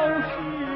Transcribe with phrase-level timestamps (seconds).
[0.00, 0.69] 是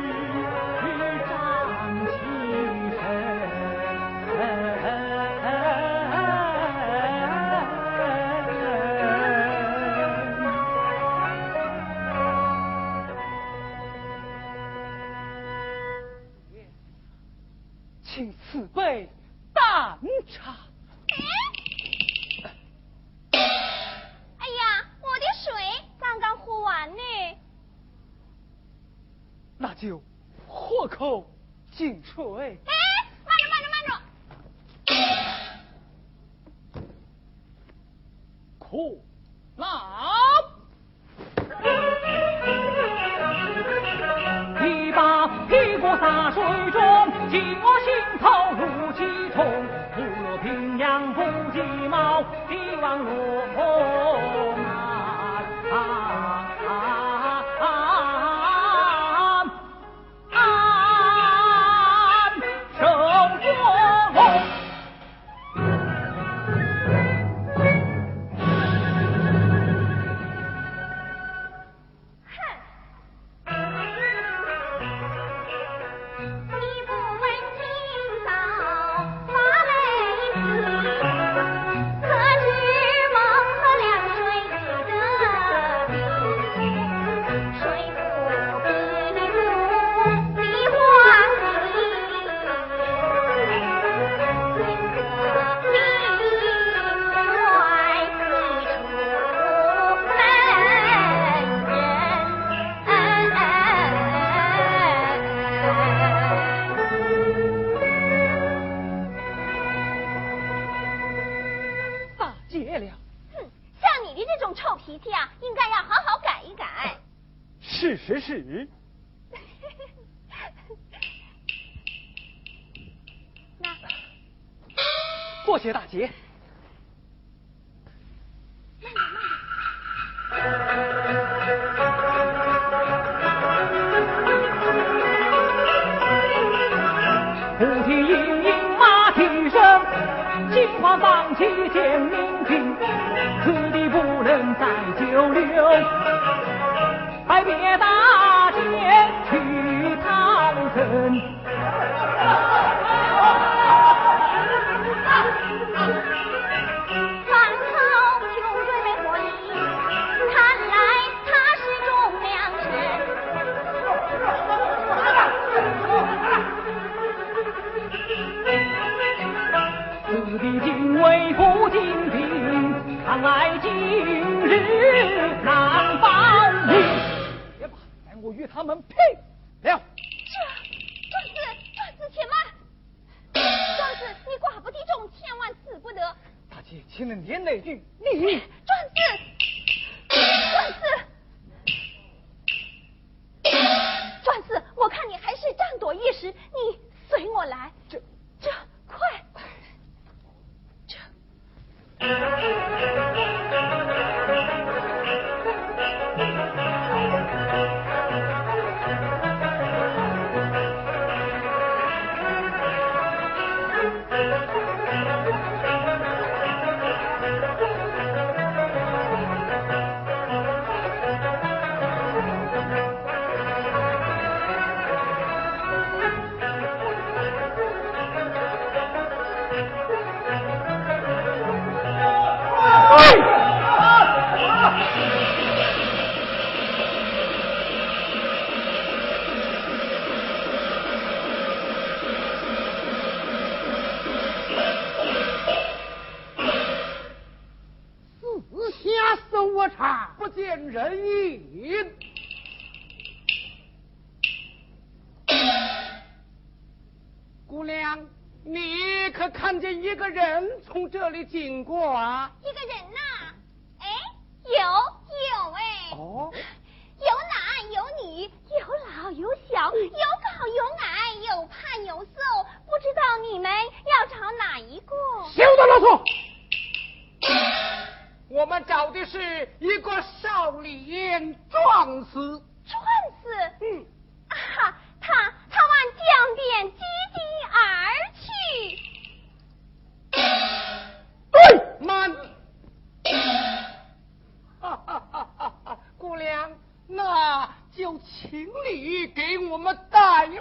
[298.31, 300.37] 请你给我们带路。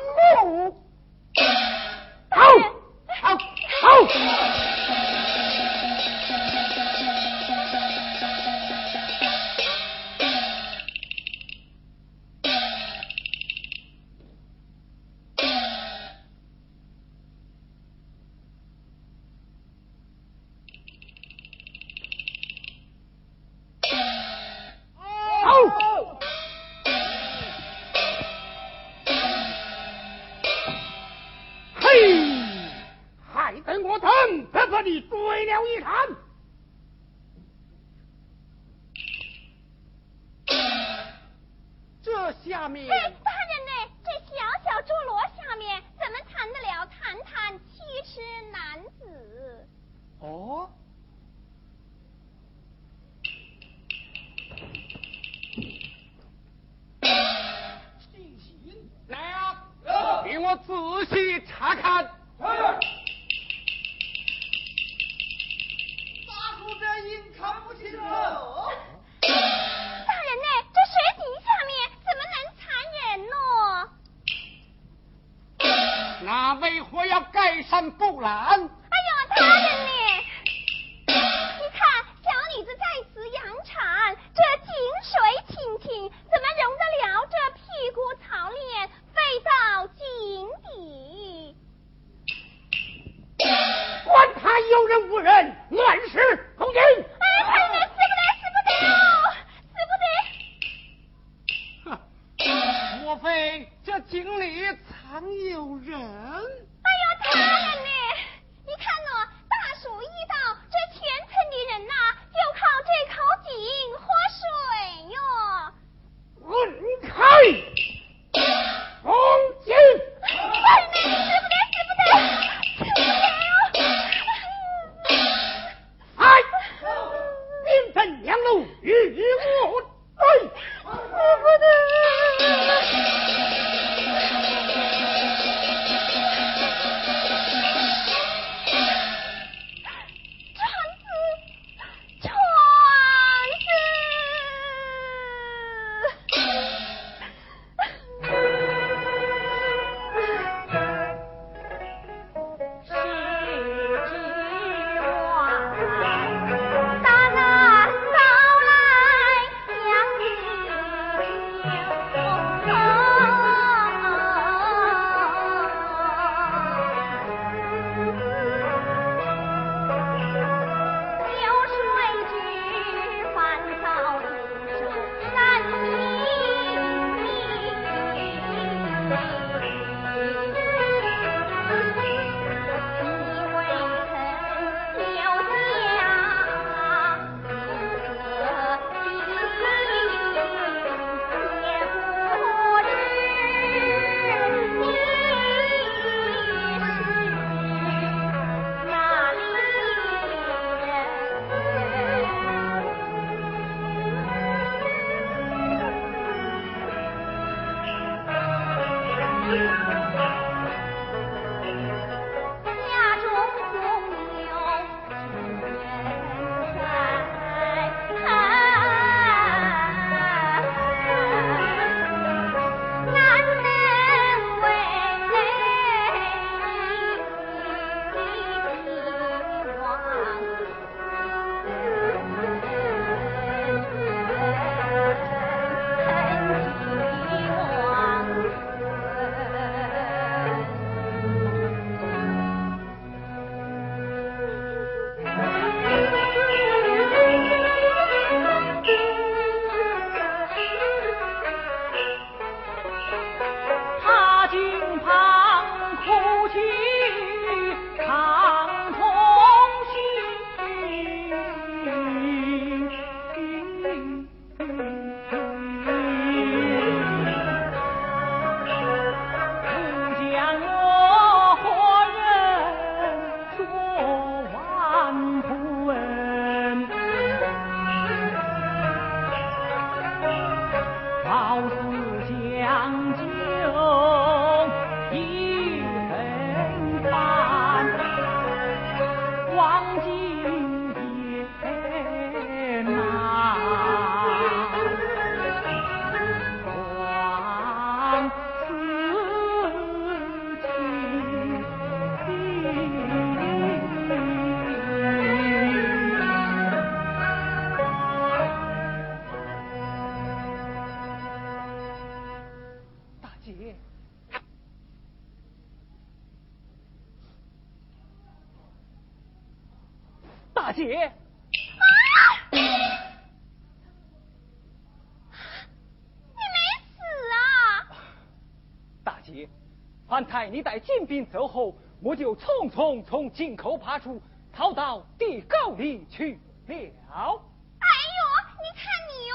[330.51, 336.74] 你带金兵走后，我就匆匆从井口爬出，逃到地沟里去了。
[336.74, 338.20] 哎呦，
[338.60, 339.34] 你看你哟，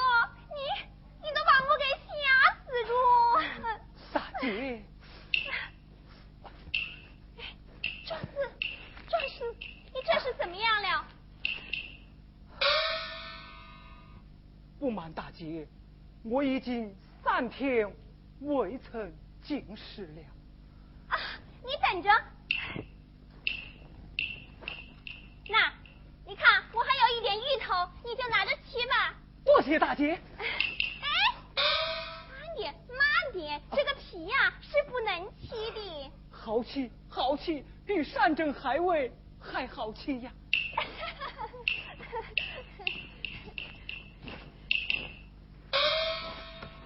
[0.49, 0.55] 你
[1.21, 2.11] 你都把我给吓
[2.65, 2.91] 死住！
[4.11, 4.83] 傻姐，
[8.05, 8.25] 这是
[9.07, 9.35] 这是
[9.93, 11.05] 你这是怎么样了？
[14.79, 15.67] 不瞒大姐，
[16.23, 17.93] 我已经三天
[18.39, 20.21] 未曾进食了。
[21.91, 22.11] 你等着，
[25.49, 25.73] 那
[26.27, 29.15] 你看我还有一点芋头，你就拿着吃吧。
[29.43, 30.11] 多谢大姐。
[30.37, 30.45] 哎，
[31.55, 32.99] 慢点，慢
[33.33, 36.11] 点，这个皮呀是不能吃的。
[36.29, 40.31] 好吃，好吃，比山珍海味还好吃呀。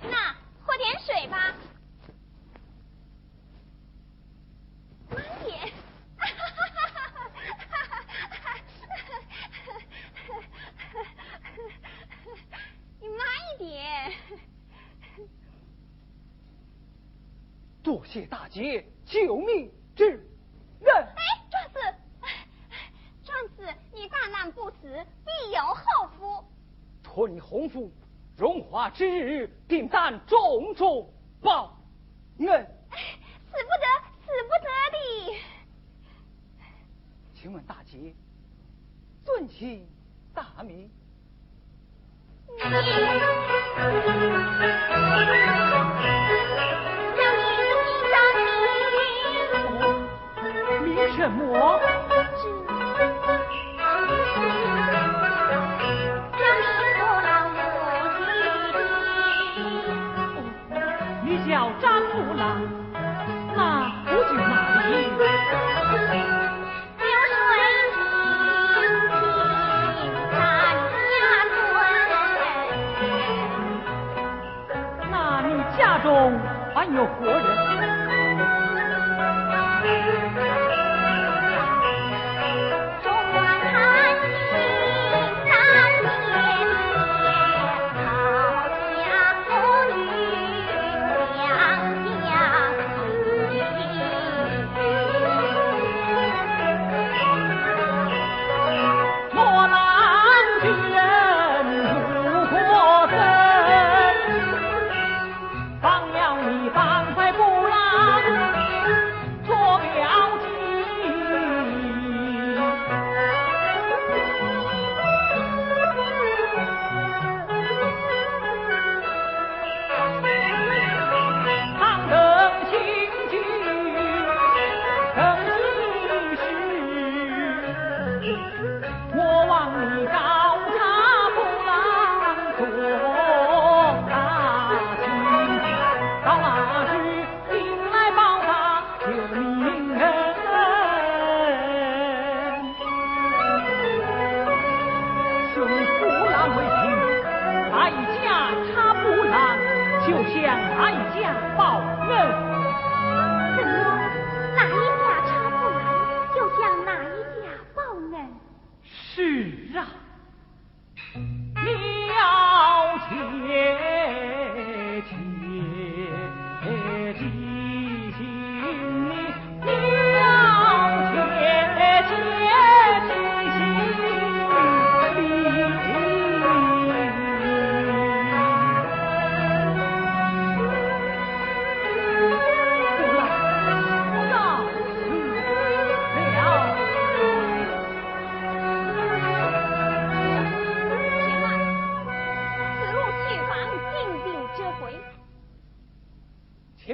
[0.10, 0.34] 那
[0.66, 1.54] 喝点水吧。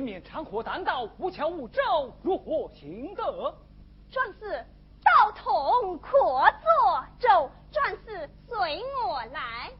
[0.01, 1.81] 面长河，难道无桥无舟，
[2.21, 3.23] 如何行得？
[4.11, 4.65] 壮士
[5.03, 9.71] 道统可作舟，壮士随我来。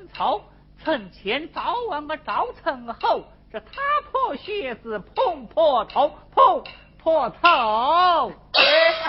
[0.00, 0.42] 逼人凑，
[0.82, 3.66] 曾前早晚个早趁后，这踏
[4.10, 6.64] 破靴子碰破头，碰
[7.02, 8.32] 破头。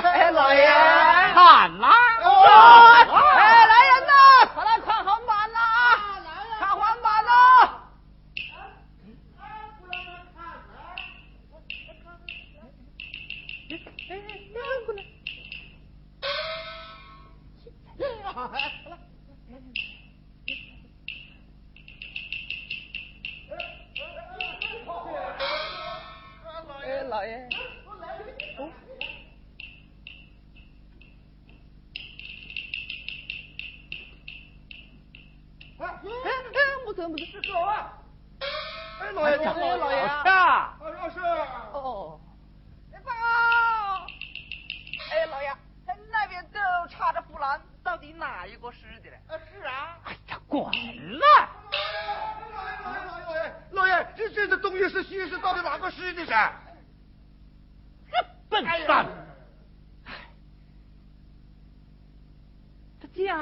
[0.04, 0.67] 哎，老爷，
[1.34, 1.89] 看啦！
[2.23, 3.06] 哎，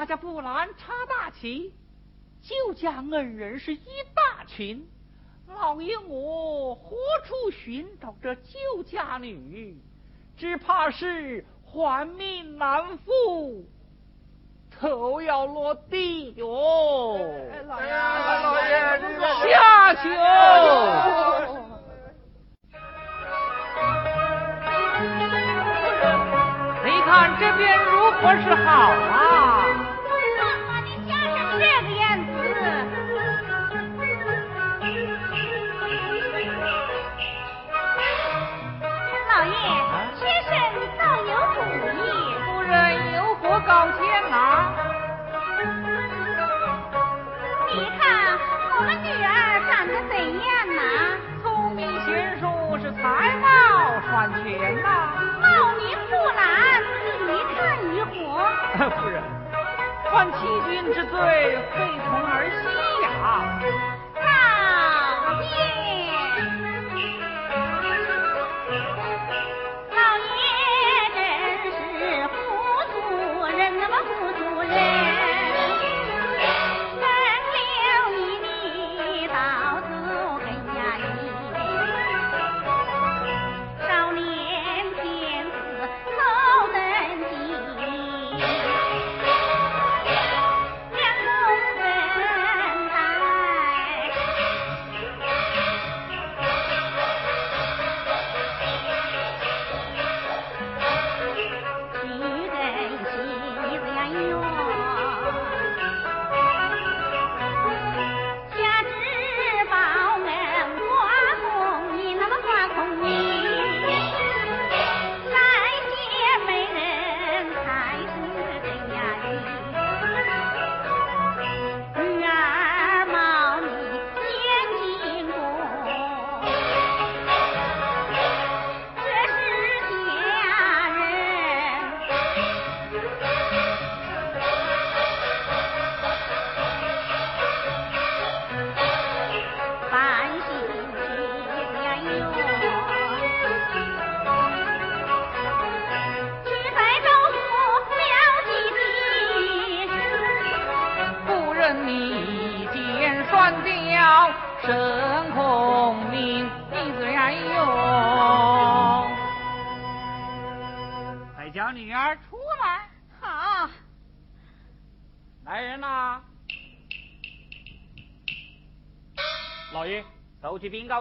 [0.09, 1.71] 家家不拦插大旗，
[2.41, 4.89] 救家恩人是一大群。
[5.47, 9.77] 老爷我何处寻找这救家女？
[10.35, 13.67] 只怕是还命难复，
[14.79, 17.19] 头要落地哟！
[17.67, 20.09] 老爷，老爷，下酒。
[26.83, 29.28] 你看这边如何是好啊？
[60.81, 61.11] 君之罪，
[61.75, 62.63] 非从儿戏
[63.03, 63.05] 呀。
[64.15, 64.23] 老
[65.41, 65.51] 爷，
[69.91, 70.39] 老爷
[71.63, 72.31] 真是糊
[72.93, 72.95] 涂
[73.57, 74.71] 人，那么糊涂人，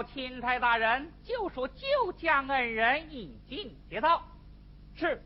[0.04, 4.22] 钦差大人，就说救驾恩人已经接到。
[4.94, 5.22] 是。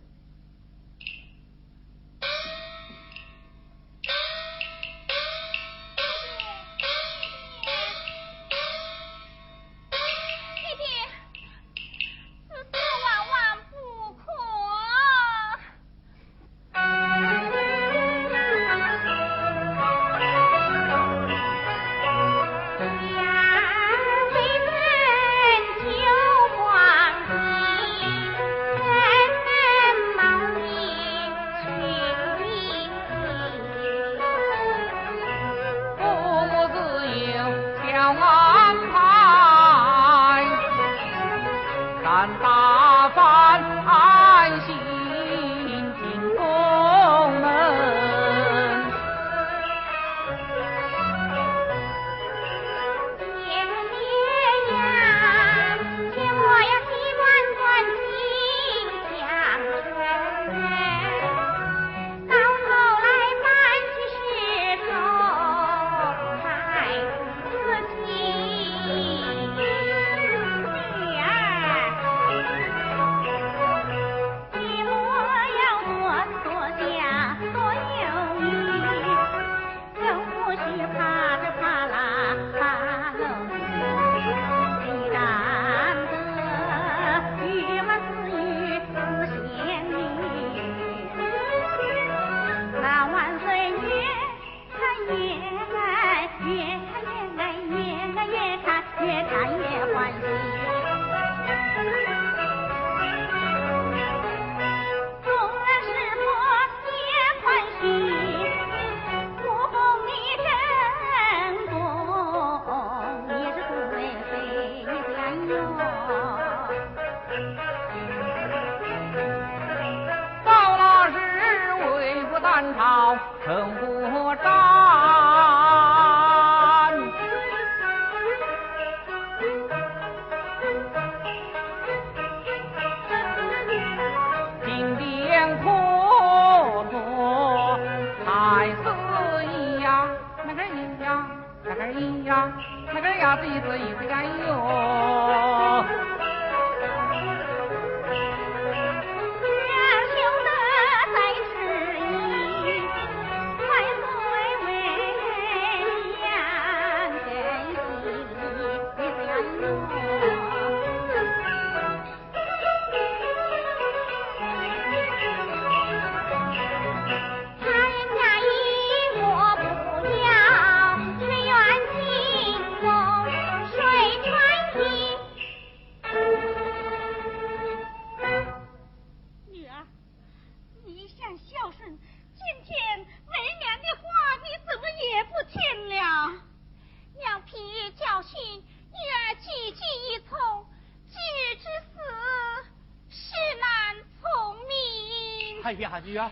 [195.78, 196.30] 呀，女儿，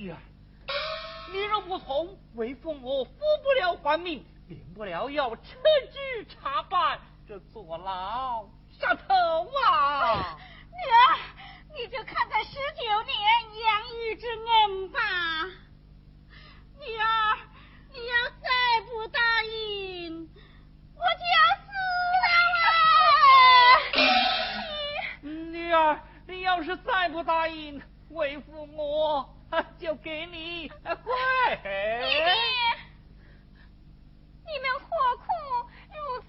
[0.00, 0.16] 女儿，
[1.32, 5.42] 你若不从，为父我复不了官命，免不了要撤
[5.92, 9.14] 职查办，这坐牢下头
[9.64, 10.38] 啊！
[10.70, 11.18] 女儿，
[11.76, 13.16] 你就看在十九年
[13.62, 15.00] 养育之恩吧。
[16.78, 17.38] 女儿，
[17.92, 18.48] 你要再
[18.86, 20.28] 不答应，
[20.94, 21.68] 我就要死
[25.22, 25.30] 了。
[25.52, 26.00] 女儿。
[26.30, 29.28] 你要是再不答应，为父我
[29.80, 30.78] 就给你跪。
[34.46, 35.24] 你们何苦
[35.88, 36.28] 如此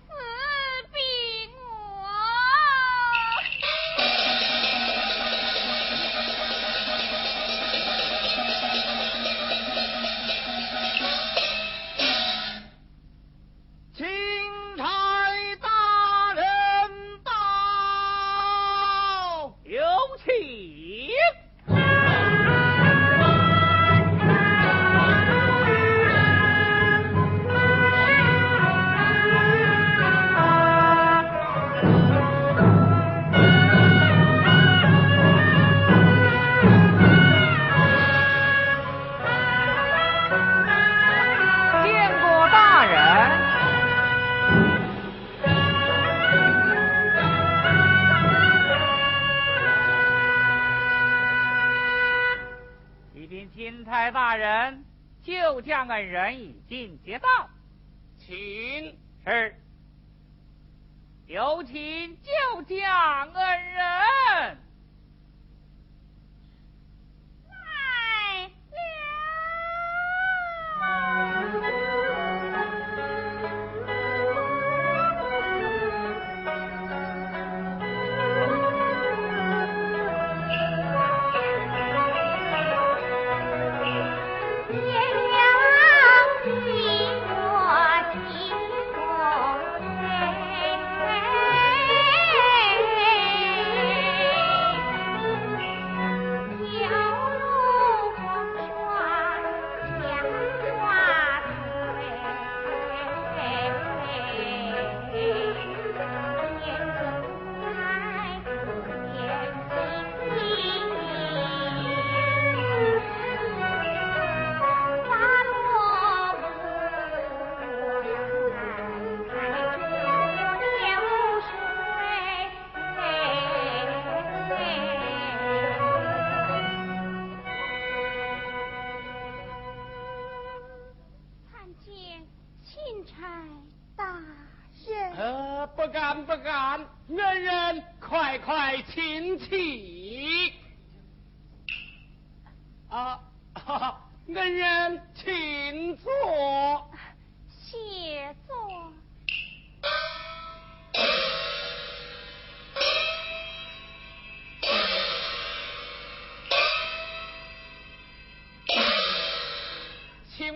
[55.61, 57.49] 将恩人已经接到，
[58.17, 58.97] 请。
[59.25, 59.55] 是，
[61.27, 64.57] 有请就将恩人。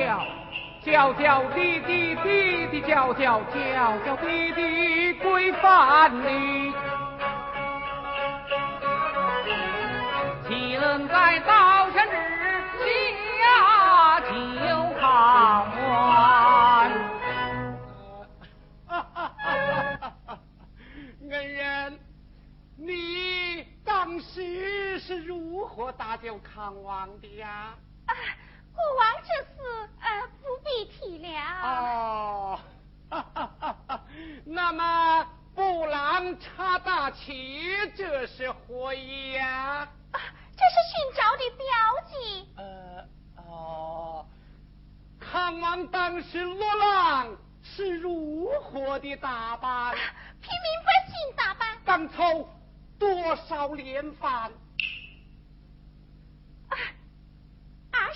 [0.00, 0.26] 叫
[0.82, 6.72] 叫，叫滴滴滴滴叫叫，叫叫滴滴归范里。
[10.48, 12.10] 岂能在刀下日
[13.38, 14.28] 下就
[14.98, 15.04] 看
[15.86, 16.90] 完？
[21.30, 22.00] 恩人，
[22.76, 27.74] 你当时是如何搭救康王的呀？
[28.06, 28.14] 啊，
[28.74, 29.89] 国王这事呃不
[31.18, 31.28] 了。
[31.62, 32.60] 哦，
[34.44, 39.88] 那么布朗查大旗这是何意呀？
[40.12, 40.20] 啊，
[40.56, 41.66] 这是寻找的标
[42.08, 42.48] 记。
[42.56, 42.62] 呃，
[43.36, 44.26] 哦，
[45.18, 49.94] 康王当时落浪是如何的打扮？
[50.40, 51.76] 平民百姓打扮。
[51.84, 52.48] 刚抽
[52.98, 54.50] 多少连饭？
[57.92, 58.14] 二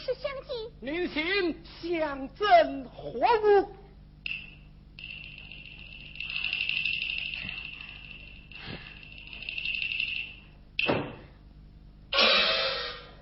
[0.81, 3.75] 您请相赠何物？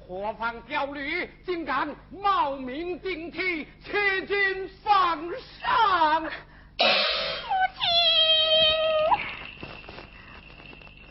[0.06, 5.18] 何方刁驴，竟敢冒名顶替，欺君犯
[5.60, 6.22] 上？
[6.24, 6.30] 父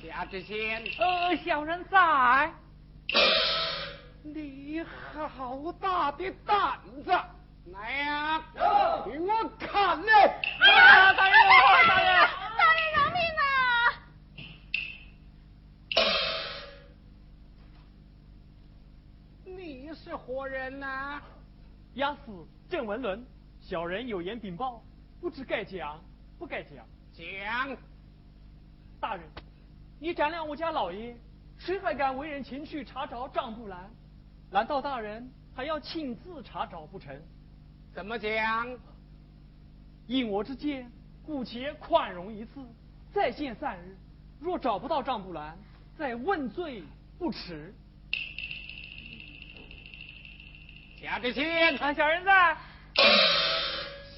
[0.02, 2.54] 亲，贾知县，呃，小人在。
[4.24, 7.12] 你好大的胆子！
[7.72, 8.40] 来呀，
[9.04, 10.12] 给我砍了！
[10.60, 11.36] 啊，大人，
[11.88, 13.50] 大人，大人饶命啊！
[19.44, 21.20] 你是何人呐？
[21.96, 23.26] 押司郑文伦，
[23.60, 24.84] 小人有言禀报，
[25.20, 26.00] 不知该讲
[26.38, 26.86] 不该讲。
[27.12, 27.76] 讲。
[29.00, 29.24] 大人，
[30.00, 31.18] 你斩了我家老爷，
[31.58, 33.90] 谁还敢为人前去查找张布兰？
[34.52, 37.18] 难道大人还要亲自查找不成？
[37.94, 38.68] 怎么讲？
[40.08, 40.92] 依我之见，
[41.26, 42.62] 姑且宽容一次，
[43.14, 43.98] 再限三日。
[44.42, 45.58] 若找不到张布兰，
[45.98, 46.84] 再问罪
[47.18, 47.74] 不迟。
[51.02, 52.58] 贾知县，俺小人在。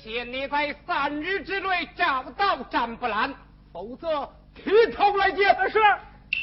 [0.01, 3.31] 限你在三日之内找到张布兰，
[3.71, 5.55] 否则提头来见。
[5.69, 5.79] 是。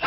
[0.01, 0.07] 走。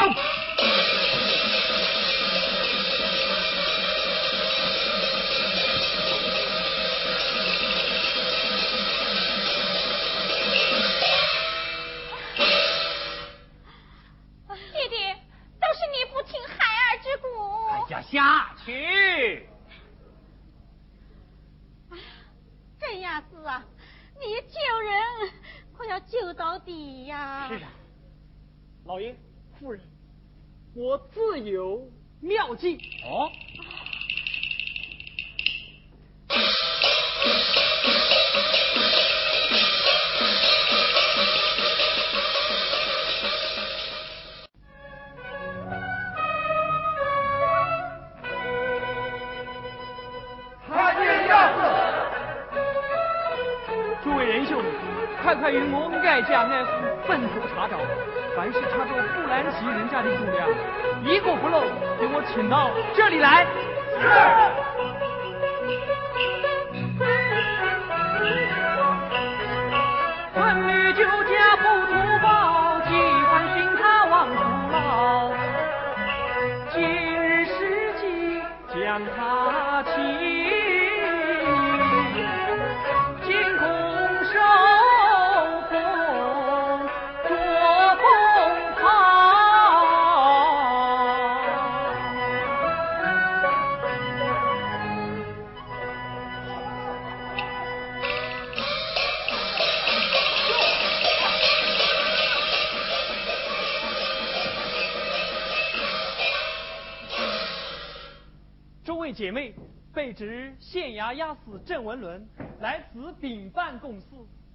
[109.24, 109.55] 姐妹，
[109.93, 112.28] 被指县衙押死郑文伦
[112.59, 114.07] 来此禀办公事，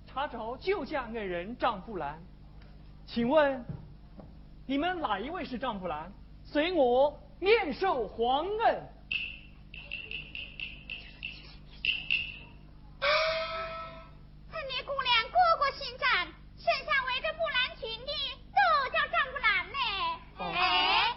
[0.07, 2.23] 查找救驾恩人张布兰。
[3.07, 3.65] 请问
[4.67, 6.13] 你们哪一位是张布兰？
[6.45, 8.87] 随我面授皇恩。
[14.51, 16.27] 是你姑娘哥哥姓张，
[16.59, 18.13] 身上围着布兰裙的
[18.53, 18.61] 都
[18.91, 19.79] 叫张布兰呢。
[20.37, 21.17] 哦哎，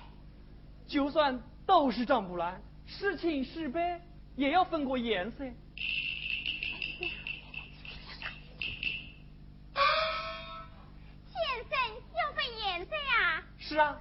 [0.88, 2.62] 就算都是张布兰，
[3.02, 3.99] 是亲是悲
[4.36, 5.38] 也要分个颜色。
[5.39, 5.56] 先
[11.68, 11.80] 生
[12.16, 13.43] 要分颜色啊？
[13.58, 13.99] 是啊，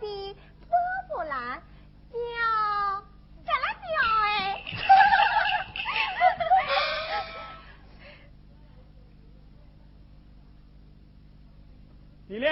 [0.00, 0.36] 的
[0.68, 0.76] 波
[1.08, 1.60] 波兰，
[2.12, 2.18] 叫
[3.44, 3.86] 干辣椒
[4.26, 4.64] 哎。
[12.28, 12.46] 你呢？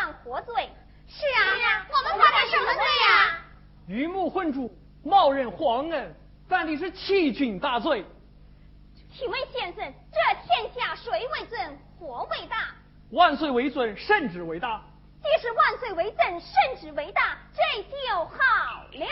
[0.00, 0.70] 犯何罪？
[1.06, 3.38] 是啊，我们犯了什么罪呀？
[3.86, 4.74] 鱼目混珠，
[5.04, 6.14] 冒认皇恩，
[6.48, 8.02] 犯的是欺君大罪。
[9.14, 12.68] 请问先生，这天下谁为尊，何为大？
[13.10, 14.82] 万岁为尊，圣旨为大。
[15.20, 18.38] 既是万岁为尊，圣旨为大，这就好
[18.92, 19.06] 了。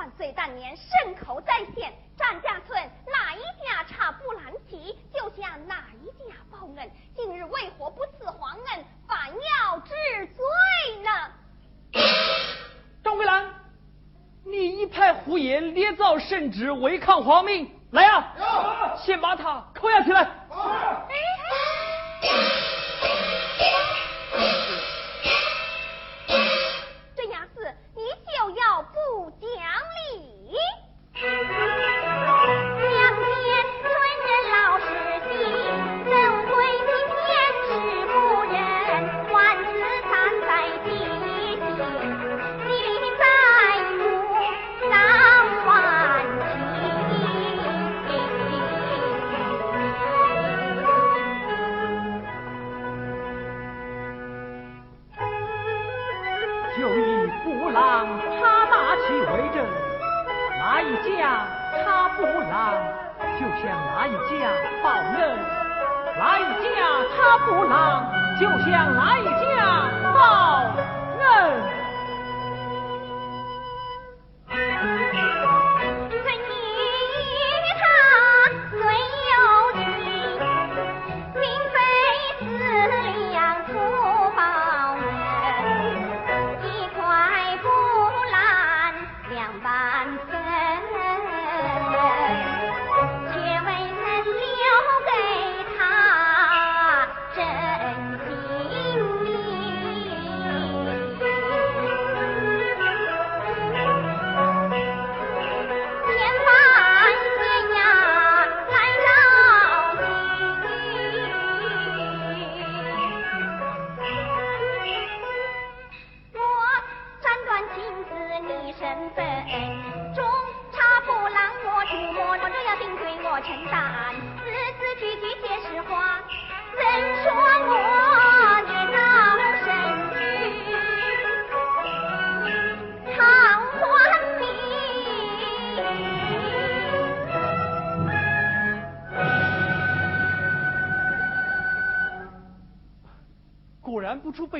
[0.00, 6.90] 万岁当年圣口在先，张家村哪一家查不拦起，就向哪一家报恩。
[7.14, 9.92] 今日为何不赐皇恩，反要治
[10.28, 10.42] 罪
[11.02, 11.10] 呢？
[13.04, 13.54] 张桂兰，
[14.42, 17.70] 你一派胡言，捏造圣旨，违抗皇命。
[17.90, 18.32] 来呀、
[18.96, 20.26] 先把他扣押起来。
[24.32, 24.69] 这
[31.20, 31.69] Thank you.
[62.20, 62.52] 他布郎，
[63.38, 64.52] 就向哪一家
[64.82, 65.18] 报恩；
[66.18, 66.68] 哪一家
[67.16, 68.04] 他不郎，
[68.38, 70.18] 就向哪一家报
[71.18, 71.79] 恩。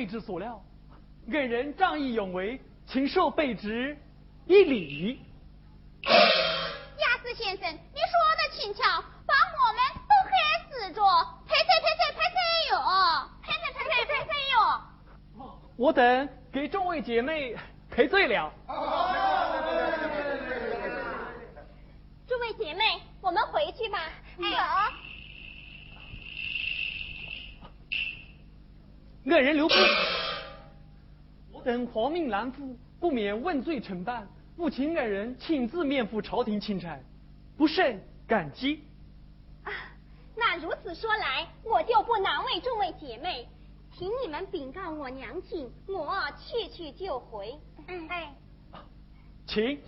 [0.01, 0.59] 备之所料，
[1.31, 3.95] 给人仗义勇为，请受备职
[4.47, 5.21] 一礼。
[6.01, 8.81] 亚斯先生，你说的轻巧，
[9.27, 9.79] 把我们
[10.09, 10.31] 都害
[10.71, 11.03] 死着！
[11.45, 12.39] 呸呸呸呸呸呸
[12.71, 12.73] 哟！
[13.43, 14.57] 呸呸呸呸呸呸哟！
[15.77, 17.55] 我等给众位姐妹
[17.91, 18.51] 赔罪了。
[22.27, 23.99] 诸位姐妹，我们回去吧。
[24.41, 24.91] 哎。
[29.25, 29.73] 恩人留步。
[31.51, 36.97] 我等皇命难负，不免问罪承办，务请恩人亲自面赴朝廷钦差，
[37.55, 38.83] 不胜感激。
[39.63, 39.71] 啊，
[40.35, 43.47] 那如此说来，我就不难为众位姐妹，
[43.95, 47.59] 请你们禀告我娘亲，我去去就回。
[47.87, 48.33] 嗯，哎，
[49.45, 49.79] 请。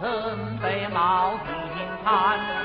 [0.00, 2.57] 曾被毛云看。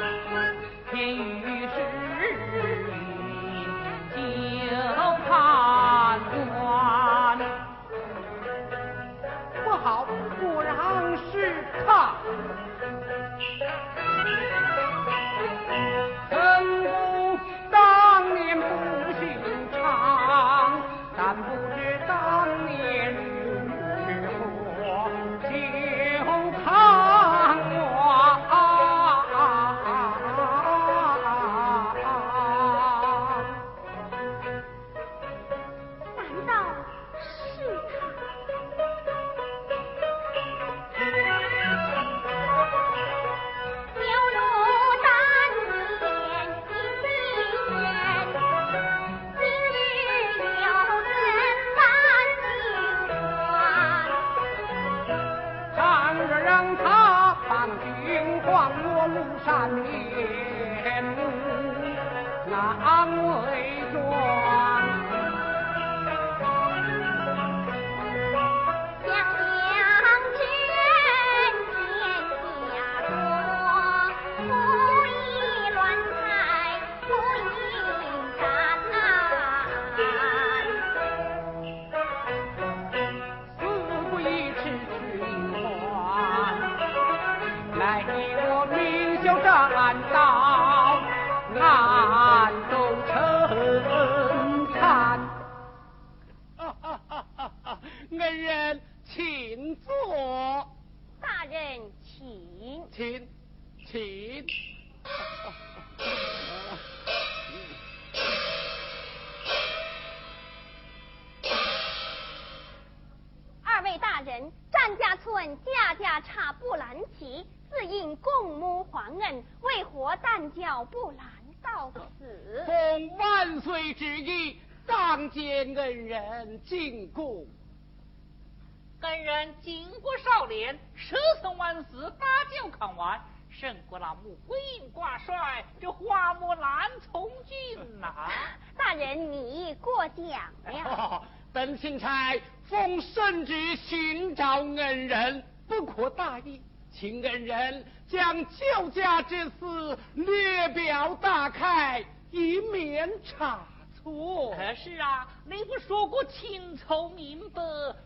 [141.84, 153.60] 钦差奉圣旨寻找恩人，不可大意，请恩人将救驾之事略表打开，以免差
[153.94, 154.56] 错。
[154.56, 157.62] 可是啊，你不说过清楚明白，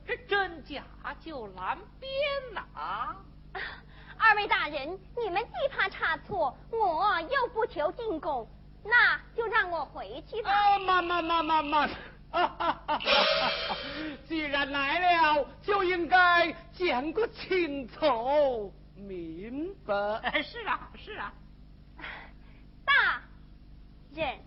[0.08, 0.82] 这真假
[1.24, 2.10] 就难辨
[2.56, 3.16] 呐。
[4.18, 8.50] 二位大人，你们既怕差错，我又不求进贡，
[8.84, 10.50] 那就让我回去吧。
[10.50, 11.88] 啊，慢慢慢慢慢。
[14.28, 20.42] 既然来了，就应该讲个清楚明白。
[20.44, 21.34] 是啊，是啊。
[22.86, 23.22] 大
[24.14, 24.38] 人。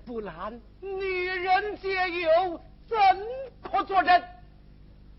[0.00, 2.96] 不拦，女人皆有，怎
[3.62, 4.22] 可作证？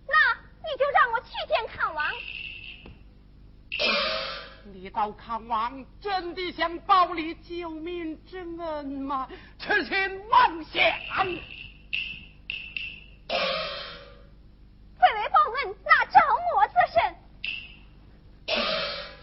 [0.07, 0.16] 那
[0.61, 2.05] 你就让我去见康王。
[4.74, 9.28] 你到康王，真的想报你救命之恩吗？
[9.59, 10.82] 痴心妄想！
[14.97, 16.20] 非为报恩，那找
[16.55, 17.16] 我做甚？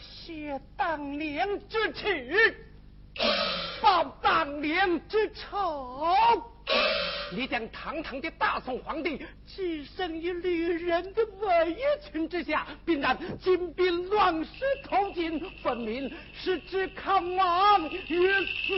[0.01, 2.72] 谢当年之耻。
[4.53, 6.07] 报当年之仇，
[7.31, 14.51] 你将堂堂的大宋皇帝置身于女人的围裙之下，并让金兵乱石
[14.85, 18.75] 投尽，分明是置康王于死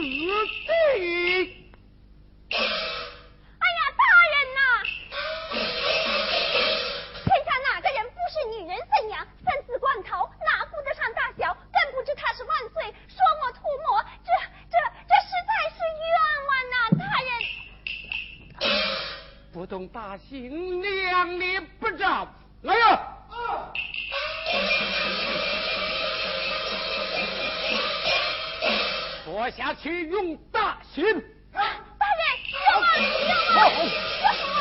[0.67, 1.67] 地。
[2.51, 2.57] 哎
[3.75, 4.61] 呀，大人呐，
[7.25, 9.27] 天下哪个人不是女人生养？
[9.45, 11.53] 生死关头，哪顾得上大小？
[11.53, 13.59] 更不知他是万岁，说我涂
[13.89, 14.31] 抹，这
[14.71, 15.14] 这这
[15.47, 16.07] 在是冤
[16.49, 16.75] 枉呐！
[16.99, 17.31] 大人，
[19.53, 22.29] 不动大刑，量力不照。
[22.63, 23.01] 来呀！
[29.25, 31.05] 坐下去用大刑。
[31.53, 31.71] 大人，
[32.51, 33.05] 有啊有
[33.59, 34.54] 啊有啊！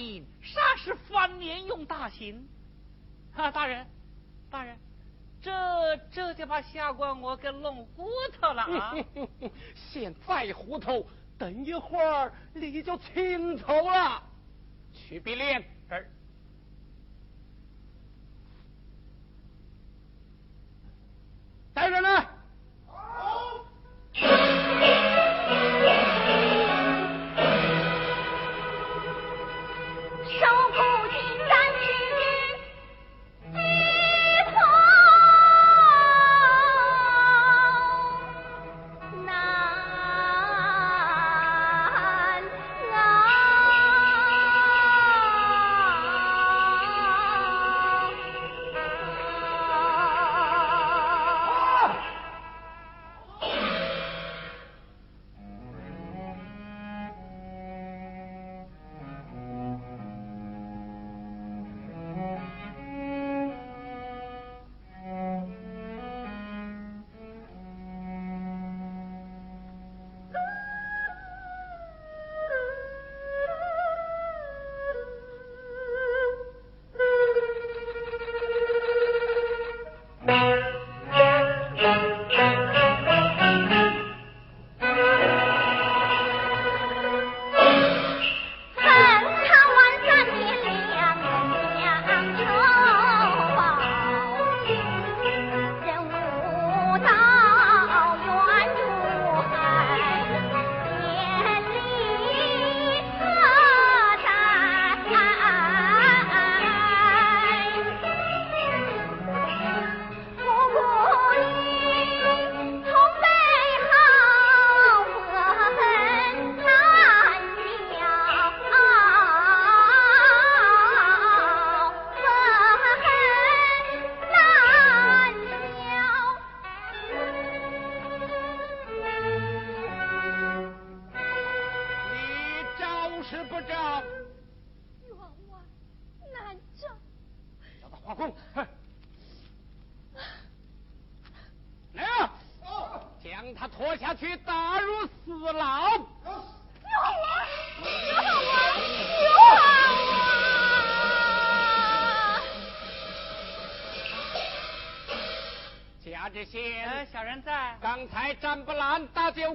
[0.00, 2.48] 观音，啥是翻脸用大刑？
[3.34, 3.86] 啊，大人，
[4.48, 4.74] 大人，
[5.42, 8.94] 这这就把下官我给弄糊涂了啊！
[9.74, 14.22] 现在糊涂，等一会儿你就清楚了。
[14.94, 16.08] 去比脸儿，
[21.74, 22.19] 带人呢。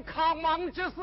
[0.06, 0.96] 康王之事，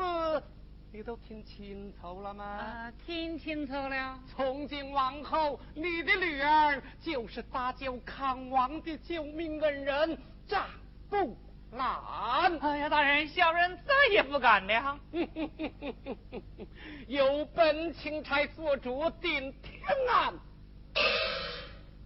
[0.91, 2.45] 你都听清楚了吗？
[2.45, 4.19] 啊，听清楚了。
[4.27, 10.63] 从今往后，你的女儿就是搭救康王的救命恩人战
[11.09, 11.37] 不
[11.71, 12.57] 兰。
[12.59, 14.99] 哎呀，大人，小人再也不敢了。
[17.07, 20.33] 有本钦差做主 定天案，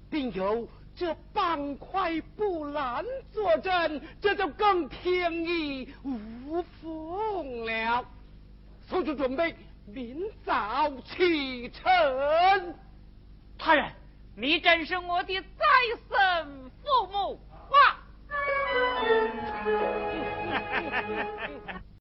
[0.09, 0.67] 并有
[0.97, 8.03] 这半块布兰坐镇，这就更天衣无缝了。
[8.87, 11.83] 速速准备，明早启程。
[13.59, 13.91] 大人，
[14.35, 15.45] 你真是我的再
[16.09, 17.39] 生父母
[17.69, 18.01] 啊！